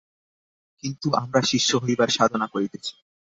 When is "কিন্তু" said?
0.83-1.07